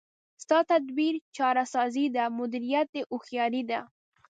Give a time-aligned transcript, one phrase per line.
[0.43, 3.79] ستا تدبیر چاره سازي ده، مدیریت دی هوښیاري ده